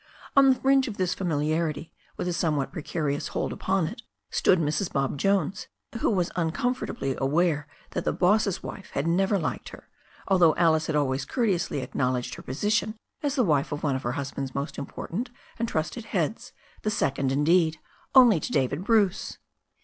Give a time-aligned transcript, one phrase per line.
[0.35, 4.91] On the fringe of this familiarity, with a somewhat precarious hold upon it, stood Mrs.
[4.91, 5.67] Bob Jones,
[5.99, 9.89] who was uncomfortably aware that the boss's wife had never liked her,
[10.27, 14.13] although Alice had always courteously acknowledged her position as the wife of one of her
[14.13, 15.29] husband's most important
[15.59, 17.77] and trusted heads, the sec ond, indeed,
[18.15, 19.37] only to David Bruce.